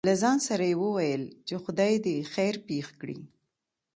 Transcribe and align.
له 0.07 0.13
ځان 0.21 0.37
سره 0.47 0.63
يې 0.69 0.75
وويل 0.83 1.23
:چې 1.47 1.55
خداى 1.63 1.95
دې 2.05 2.17
خېر 2.33 2.55
پېښ 2.67 2.87
کړي. 2.99 3.19